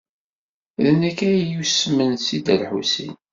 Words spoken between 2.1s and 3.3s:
seg Dda Lḥusin.